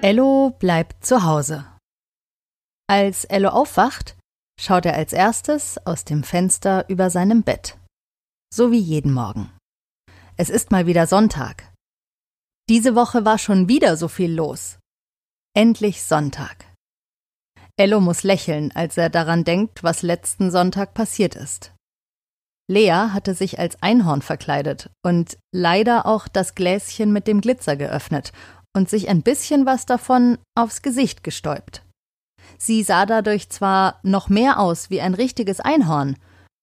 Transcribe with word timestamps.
Ello 0.00 0.54
bleibt 0.60 1.04
zu 1.04 1.24
Hause. 1.24 1.66
Als 2.88 3.24
Ello 3.24 3.48
aufwacht, 3.48 4.16
schaut 4.58 4.86
er 4.86 4.94
als 4.94 5.12
erstes 5.12 5.76
aus 5.84 6.04
dem 6.04 6.22
Fenster 6.22 6.88
über 6.88 7.10
seinem 7.10 7.42
Bett. 7.42 7.76
So 8.54 8.70
wie 8.70 8.78
jeden 8.78 9.12
Morgen. 9.12 9.50
Es 10.36 10.50
ist 10.50 10.70
mal 10.70 10.86
wieder 10.86 11.08
Sonntag. 11.08 11.72
Diese 12.68 12.94
Woche 12.94 13.24
war 13.24 13.38
schon 13.38 13.66
wieder 13.66 13.96
so 13.96 14.06
viel 14.06 14.32
los. 14.32 14.78
Endlich 15.52 16.04
Sonntag. 16.04 16.72
Ello 17.76 18.00
muss 18.00 18.22
lächeln, 18.22 18.70
als 18.76 18.96
er 18.98 19.10
daran 19.10 19.42
denkt, 19.42 19.82
was 19.82 20.02
letzten 20.02 20.52
Sonntag 20.52 20.94
passiert 20.94 21.34
ist. 21.34 21.74
Lea 22.70 23.08
hatte 23.12 23.34
sich 23.34 23.58
als 23.58 23.82
Einhorn 23.82 24.22
verkleidet 24.22 24.90
und 25.02 25.38
leider 25.52 26.06
auch 26.06 26.28
das 26.28 26.54
Gläschen 26.54 27.12
mit 27.12 27.26
dem 27.26 27.40
Glitzer 27.40 27.76
geöffnet 27.76 28.32
und 28.76 28.88
sich 28.88 29.08
ein 29.08 29.22
bisschen 29.22 29.66
was 29.66 29.86
davon 29.86 30.38
aufs 30.54 30.82
Gesicht 30.82 31.24
gestäubt. 31.24 31.82
Sie 32.58 32.82
sah 32.82 33.06
dadurch 33.06 33.50
zwar 33.50 34.00
noch 34.02 34.28
mehr 34.28 34.58
aus 34.58 34.90
wie 34.90 35.00
ein 35.00 35.14
richtiges 35.14 35.60
Einhorn, 35.60 36.16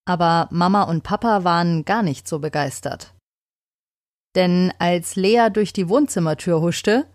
aber 0.05 0.47
Mama 0.51 0.83
und 0.83 1.03
Papa 1.03 1.43
waren 1.43 1.85
gar 1.85 2.03
nicht 2.03 2.27
so 2.27 2.39
begeistert. 2.39 3.13
Denn 4.35 4.73
als 4.79 5.15
Lea 5.15 5.49
durch 5.51 5.73
die 5.73 5.87
Wohnzimmertür 5.87 6.61
huschte, 6.61 7.07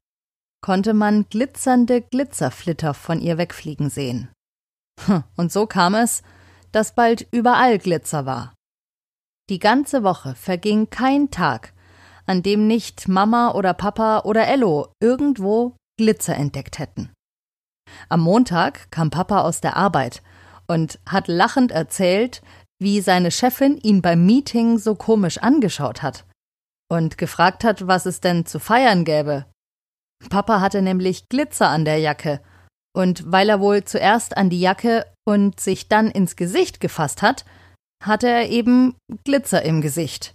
konnte 0.62 0.94
man 0.94 1.26
glitzernde 1.28 2.02
Glitzerflitter 2.02 2.94
von 2.94 3.20
ihr 3.20 3.38
wegfliegen 3.38 3.90
sehen. 3.90 4.30
Hm, 5.06 5.24
und 5.36 5.52
so 5.52 5.66
kam 5.66 5.94
es, 5.94 6.22
dass 6.72 6.94
bald 6.94 7.26
überall 7.30 7.78
Glitzer 7.78 8.26
war. 8.26 8.54
Die 9.48 9.58
ganze 9.58 10.02
Woche 10.02 10.34
verging 10.34 10.90
kein 10.90 11.30
Tag, 11.30 11.72
an 12.26 12.42
dem 12.42 12.66
nicht 12.66 13.08
Mama 13.08 13.52
oder 13.52 13.74
Papa 13.74 14.20
oder 14.20 14.46
Ello 14.46 14.88
irgendwo 15.00 15.76
Glitzer 15.98 16.36
entdeckt 16.36 16.78
hätten. 16.78 17.10
Am 18.08 18.20
Montag 18.20 18.90
kam 18.90 19.10
Papa 19.10 19.42
aus 19.42 19.60
der 19.60 19.76
Arbeit 19.76 20.22
und 20.66 20.98
hat 21.06 21.28
lachend 21.28 21.72
erzählt, 21.72 22.42
wie 22.80 23.00
seine 23.00 23.30
Chefin 23.30 23.76
ihn 23.76 24.00
beim 24.00 24.24
Meeting 24.24 24.78
so 24.78 24.94
komisch 24.94 25.38
angeschaut 25.38 26.02
hat 26.02 26.24
und 26.90 27.18
gefragt 27.18 27.64
hat, 27.64 27.86
was 27.86 28.06
es 28.06 28.20
denn 28.20 28.46
zu 28.46 28.58
feiern 28.58 29.04
gäbe. 29.04 29.46
Papa 30.28 30.60
hatte 30.60 30.82
nämlich 30.82 31.28
Glitzer 31.28 31.68
an 31.68 31.84
der 31.84 31.98
Jacke, 31.98 32.40
und 32.92 33.30
weil 33.30 33.48
er 33.48 33.60
wohl 33.60 33.84
zuerst 33.84 34.36
an 34.36 34.50
die 34.50 34.60
Jacke 34.60 35.06
und 35.24 35.60
sich 35.60 35.88
dann 35.88 36.10
ins 36.10 36.36
Gesicht 36.36 36.80
gefasst 36.80 37.22
hat, 37.22 37.44
hatte 38.02 38.28
er 38.28 38.48
eben 38.48 38.96
Glitzer 39.24 39.62
im 39.62 39.80
Gesicht. 39.80 40.34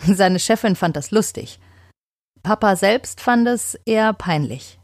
Seine 0.04 0.38
Chefin 0.38 0.76
fand 0.76 0.96
das 0.96 1.10
lustig. 1.10 1.58
Papa 2.42 2.76
selbst 2.76 3.20
fand 3.20 3.48
es 3.48 3.74
eher 3.86 4.12
peinlich. 4.12 4.78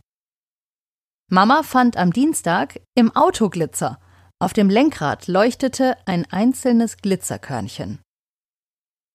Mama 1.30 1.62
fand 1.62 1.96
am 1.96 2.12
Dienstag 2.12 2.80
im 2.94 3.14
Auto 3.14 3.48
Glitzer. 3.48 3.98
Auf 4.40 4.52
dem 4.52 4.68
Lenkrad 4.68 5.28
leuchtete 5.28 5.96
ein 6.05 6.30
einzelnes 6.30 6.96
Glitzerkörnchen. 6.96 8.00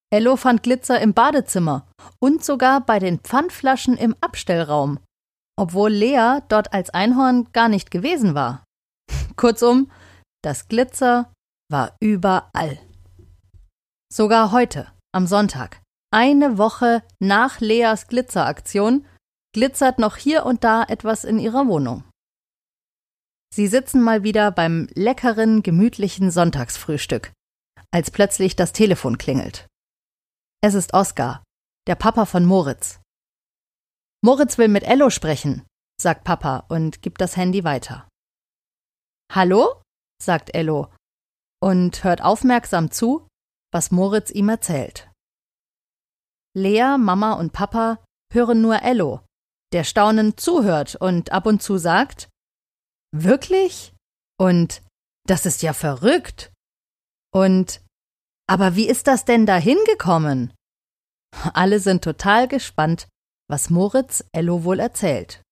Ello 0.09 0.37
fand 0.37 0.63
Glitzer 0.63 1.01
im 1.01 1.13
Badezimmer 1.13 1.85
und 2.19 2.43
sogar 2.43 2.81
bei 2.81 2.99
den 2.99 3.19
Pfandflaschen 3.19 3.97
im 3.97 4.15
Abstellraum, 4.21 4.99
obwohl 5.57 5.91
Lea 5.91 6.39
dort 6.47 6.73
als 6.73 6.89
Einhorn 6.91 7.51
gar 7.51 7.67
nicht 7.67 7.91
gewesen 7.91 8.33
war. 8.33 8.63
Kurzum, 9.35 9.91
das 10.41 10.69
Glitzer 10.69 11.31
war 11.69 11.97
überall. 11.99 12.79
Sogar 14.11 14.53
heute, 14.53 14.87
am 15.11 15.27
Sonntag, 15.27 15.81
eine 16.11 16.57
Woche 16.57 17.03
nach 17.19 17.59
Leas 17.59 18.07
Glitzeraktion, 18.07 19.05
glitzert 19.53 19.99
noch 19.99 20.17
hier 20.17 20.45
und 20.45 20.63
da 20.63 20.83
etwas 20.83 21.23
in 21.23 21.39
ihrer 21.39 21.67
Wohnung. 21.67 22.03
Sie 23.53 23.67
sitzen 23.67 24.01
mal 24.01 24.23
wieder 24.23 24.51
beim 24.51 24.87
leckeren, 24.93 25.63
gemütlichen 25.63 26.31
Sonntagsfrühstück, 26.31 27.31
als 27.91 28.11
plötzlich 28.11 28.55
das 28.55 28.73
Telefon 28.73 29.17
klingelt. 29.17 29.67
Es 30.61 30.73
ist 30.73 30.93
Oskar, 30.93 31.43
der 31.87 31.95
Papa 31.95 32.25
von 32.25 32.45
Moritz. 32.45 32.99
Moritz 34.23 34.57
will 34.57 34.67
mit 34.67 34.83
Ello 34.83 35.09
sprechen, 35.09 35.65
sagt 35.99 36.23
Papa 36.23 36.65
und 36.69 37.01
gibt 37.01 37.21
das 37.21 37.37
Handy 37.37 37.63
weiter. 37.63 38.07
Hallo? 39.31 39.81
sagt 40.21 40.53
Ello 40.53 40.91
und 41.61 42.03
hört 42.03 42.21
aufmerksam 42.21 42.91
zu, 42.91 43.27
was 43.71 43.91
Moritz 43.91 44.31
ihm 44.31 44.49
erzählt. 44.49 45.06
Lea, 46.57 46.97
Mama 46.97 47.33
und 47.33 47.53
Papa 47.53 48.03
hören 48.33 48.61
nur 48.61 48.81
Ello, 48.81 49.21
der 49.73 49.83
staunend 49.83 50.39
zuhört 50.39 50.95
und 50.95 51.31
ab 51.31 51.45
und 51.45 51.61
zu 51.61 51.77
sagt 51.77 52.29
Wirklich? 53.13 53.93
Und 54.39 54.81
das 55.27 55.45
ist 55.45 55.61
ja 55.61 55.73
verrückt. 55.73 56.51
Und 57.31 57.81
aber 58.49 58.75
wie 58.75 58.87
ist 58.87 59.07
das 59.07 59.23
denn 59.23 59.45
da 59.45 59.57
hingekommen? 59.57 60.51
Alle 61.53 61.79
sind 61.79 62.03
total 62.03 62.47
gespannt, 62.47 63.07
was 63.47 63.69
Moritz 63.69 64.23
Ello 64.31 64.63
wohl 64.63 64.79
erzählt. 64.79 65.43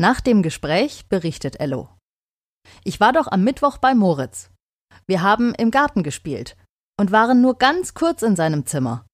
Nach 0.00 0.20
dem 0.20 0.42
Gespräch 0.42 1.08
berichtet 1.08 1.60
Ello. 1.60 1.96
Ich 2.82 2.98
war 2.98 3.12
doch 3.12 3.28
am 3.28 3.44
Mittwoch 3.44 3.78
bei 3.78 3.94
Moritz. 3.94 4.50
Wir 5.06 5.22
haben 5.22 5.54
im 5.54 5.70
Garten 5.70 6.02
gespielt 6.02 6.56
und 6.98 7.12
waren 7.12 7.40
nur 7.40 7.56
ganz 7.58 7.94
kurz 7.94 8.22
in 8.22 8.34
seinem 8.34 8.66
Zimmer. 8.66 9.06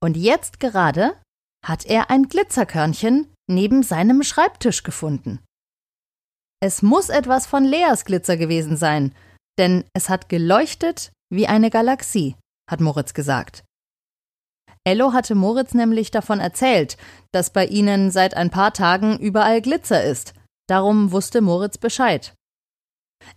Und 0.00 0.16
jetzt 0.16 0.60
gerade 0.60 1.16
hat 1.64 1.86
er 1.86 2.10
ein 2.10 2.24
Glitzerkörnchen 2.28 3.32
neben 3.50 3.82
seinem 3.82 4.22
Schreibtisch 4.22 4.82
gefunden. 4.82 5.40
Es 6.62 6.82
muss 6.82 7.08
etwas 7.08 7.46
von 7.46 7.64
Leas 7.64 8.04
Glitzer 8.04 8.36
gewesen 8.36 8.76
sein, 8.76 9.14
denn 9.58 9.84
es 9.92 10.08
hat 10.08 10.28
geleuchtet 10.28 11.12
wie 11.32 11.46
eine 11.46 11.70
Galaxie, 11.70 12.36
hat 12.70 12.80
Moritz 12.80 13.14
gesagt. 13.14 13.64
Ello 14.84 15.12
hatte 15.12 15.34
Moritz 15.34 15.74
nämlich 15.74 16.12
davon 16.12 16.38
erzählt, 16.38 16.96
dass 17.32 17.52
bei 17.52 17.66
ihnen 17.66 18.10
seit 18.10 18.34
ein 18.34 18.50
paar 18.50 18.72
Tagen 18.72 19.18
überall 19.18 19.60
Glitzer 19.60 20.04
ist. 20.04 20.32
Darum 20.68 21.10
wusste 21.10 21.40
Moritz 21.40 21.76
Bescheid. 21.78 22.34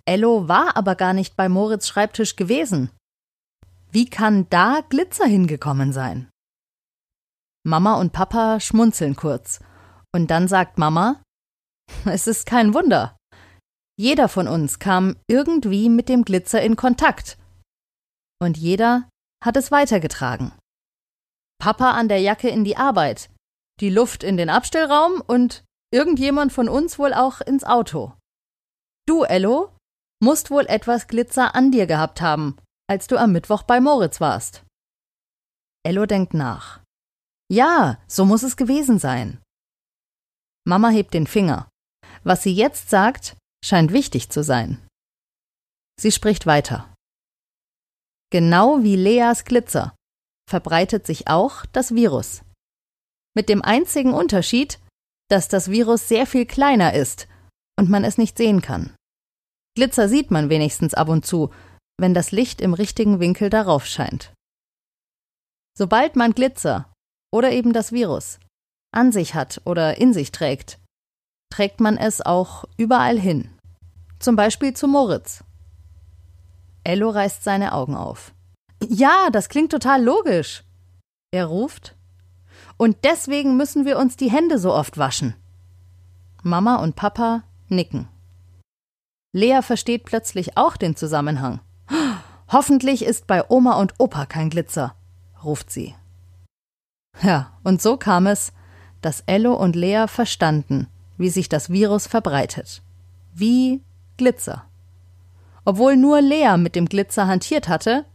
Ello 0.06 0.48
war 0.48 0.78
aber 0.78 0.96
gar 0.96 1.14
nicht 1.14 1.36
bei 1.36 1.50
Moritz 1.50 1.88
Schreibtisch 1.88 2.36
gewesen. 2.36 2.92
Wie 3.92 4.06
kann 4.06 4.48
da 4.50 4.82
Glitzer 4.90 5.26
hingekommen 5.26 5.92
sein? 5.92 6.30
Mama 7.66 7.96
und 7.96 8.14
Papa 8.14 8.60
schmunzeln 8.60 9.16
kurz. 9.16 9.60
Und 10.14 10.32
dann 10.32 10.48
sagt 10.48 10.78
Mama, 10.78 11.22
es 12.06 12.28
ist 12.28 12.46
kein 12.46 12.74
Wunder. 12.74 13.18
Jeder 13.98 14.30
von 14.30 14.48
uns 14.48 14.80
kam 14.80 15.18
irgendwie 15.28 15.90
mit 15.90 16.08
dem 16.08 16.24
Glitzer 16.24 16.62
in 16.62 16.76
Kontakt. 16.76 17.38
Und 18.42 18.58
jeder 18.58 19.10
hat 19.44 19.58
es 19.58 19.72
weitergetragen. 19.72 20.54
Papa 21.62 21.92
an 21.92 22.08
der 22.08 22.22
Jacke 22.22 22.50
in 22.50 22.64
die 22.64 22.78
Arbeit, 22.78 23.30
die 23.82 23.90
Luft 23.90 24.24
in 24.24 24.38
den 24.38 24.50
Abstellraum 24.50 25.22
und 25.22 25.66
irgendjemand 25.94 26.54
von 26.54 26.70
uns 26.70 26.98
wohl 26.98 27.14
auch 27.14 27.42
ins 27.42 27.66
Auto. 27.66 28.14
Du, 29.06 29.24
Ello, 29.24 29.76
musst 30.24 30.52
wohl 30.52 30.66
etwas 30.68 31.08
Glitzer 31.08 31.56
an 31.56 31.72
dir 31.72 31.88
gehabt 31.88 32.22
haben, 32.22 32.58
als 32.90 33.08
du 33.08 33.18
am 33.18 33.32
Mittwoch 33.32 33.64
bei 33.64 33.82
Moritz 33.82 34.22
warst. 34.22 34.64
Ello 35.84 36.06
denkt 36.06 36.34
nach. 36.34 36.82
Ja, 37.52 38.00
so 38.08 38.26
muss 38.26 38.44
es 38.44 38.58
gewesen 38.58 39.00
sein. 39.00 39.42
Mama 40.66 40.90
hebt 40.90 41.14
den 41.14 41.26
Finger. 41.26 41.68
Was 42.24 42.44
sie 42.44 42.54
jetzt 42.54 42.90
sagt, 42.90 43.36
scheint 43.66 43.92
wichtig 43.92 44.30
zu 44.30 44.44
sein. 44.44 44.86
Sie 46.00 46.12
spricht 46.12 46.46
weiter. 46.46 46.94
Genau 48.32 48.84
wie 48.84 48.96
Leas 48.96 49.46
Glitzer 49.46 49.96
verbreitet 50.50 51.06
sich 51.06 51.28
auch 51.28 51.66
das 51.68 51.96
Virus. 51.96 52.44
Mit 53.36 53.50
dem 53.50 53.64
einzigen 53.64 54.14
Unterschied, 54.14 54.80
dass 55.30 55.48
das 55.48 55.70
Virus 55.70 56.08
sehr 56.08 56.26
viel 56.26 56.46
kleiner 56.46 56.94
ist 56.94 57.28
und 57.80 57.90
man 57.90 58.04
es 58.04 58.18
nicht 58.18 58.38
sehen 58.38 58.62
kann. 58.62 58.96
Glitzer 59.76 60.10
sieht 60.10 60.32
man 60.32 60.50
wenigstens 60.50 60.94
ab 60.94 61.10
und 61.10 61.26
zu, 61.26 61.52
wenn 61.98 62.14
das 62.14 62.32
Licht 62.32 62.62
im 62.62 62.74
richtigen 62.74 63.20
Winkel 63.20 63.50
darauf 63.50 63.86
scheint. 63.86 64.34
Sobald 65.78 66.16
man 66.16 66.34
Glitzer 66.34 66.92
oder 67.32 67.52
eben 67.52 67.74
das 67.74 67.92
Virus 67.92 68.40
an 68.92 69.12
sich 69.12 69.36
hat 69.36 69.62
oder 69.66 69.98
in 69.98 70.14
sich 70.14 70.32
trägt, 70.32 70.80
trägt 71.52 71.80
man 71.80 71.98
es 71.98 72.22
auch 72.22 72.66
überall 72.78 73.20
hin. 73.20 73.50
Zum 74.20 74.36
Beispiel 74.36 74.74
zu 74.74 74.88
Moritz. 74.88 75.44
Ello 76.84 77.10
reißt 77.10 77.44
seine 77.44 77.74
Augen 77.74 77.96
auf. 77.96 78.34
Ja, 78.88 79.30
das 79.32 79.50
klingt 79.50 79.72
total 79.72 80.04
logisch. 80.04 80.64
Er 81.32 81.46
ruft. 81.46 81.96
Und 82.78 82.98
deswegen 83.04 83.58
müssen 83.58 83.86
wir 83.86 83.98
uns 83.98 84.16
die 84.16 84.32
Hände 84.32 84.58
so 84.58 84.74
oft 84.74 84.98
waschen. 84.98 85.36
Mama 86.44 86.78
und 86.78 86.96
Papa 86.96 87.44
nicken. 87.68 88.08
Lea 89.34 89.62
versteht 89.62 90.06
plötzlich 90.06 90.58
auch 90.58 90.78
den 90.78 90.96
Zusammenhang. 90.96 91.60
Hoffentlich 92.52 93.04
ist 93.04 93.28
bei 93.28 93.48
Oma 93.50 93.74
und 93.74 93.94
Opa 94.00 94.26
kein 94.26 94.50
Glitzer, 94.50 94.96
ruft 95.44 95.70
sie. 95.70 95.94
Ja, 97.22 97.58
und 97.64 97.82
so 97.82 97.98
kam 97.98 98.28
es, 98.28 98.54
dass 99.02 99.24
Ello 99.26 99.54
und 99.54 99.76
Lea 99.76 100.06
verstanden, 100.08 100.88
wie 101.18 101.30
sich 101.30 101.50
das 101.50 101.70
Virus 101.70 102.08
verbreitet. 102.08 102.82
Wie 103.34 103.82
Glitzer. 104.18 104.66
Obwohl 105.66 105.96
nur 105.96 106.22
Lea 106.22 106.58
mit 106.58 106.76
dem 106.76 106.88
Glitzer 106.88 107.28
hantiert 107.28 107.68
hatte, 107.68 108.06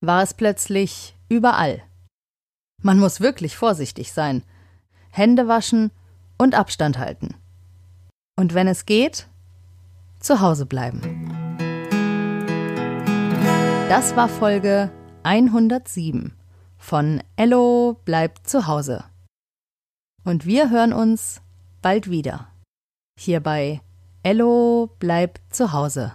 war 0.00 0.22
es 0.22 0.34
plötzlich 0.34 1.16
überall. 1.28 1.82
Man 2.82 2.98
muss 2.98 3.20
wirklich 3.20 3.56
vorsichtig 3.56 4.12
sein. 4.12 4.42
Hände 5.10 5.48
waschen 5.48 5.90
und 6.38 6.54
Abstand 6.54 6.98
halten. 6.98 7.34
Und 8.36 8.52
wenn 8.54 8.68
es 8.68 8.84
geht, 8.84 9.28
zu 10.20 10.40
Hause 10.40 10.66
bleiben. 10.66 11.00
Das 13.88 14.14
war 14.16 14.28
Folge 14.28 14.90
107 15.22 16.34
von 16.86 17.20
Ello 17.34 18.00
bleibt 18.04 18.48
zu 18.48 18.68
Hause. 18.68 19.02
Und 20.22 20.46
wir 20.46 20.70
hören 20.70 20.92
uns 20.92 21.40
bald 21.82 22.08
wieder. 22.08 22.46
Hier 23.18 23.40
bei 23.40 23.80
Ello 24.22 24.94
bleibt 25.00 25.52
zu 25.52 25.72
Hause. 25.72 26.12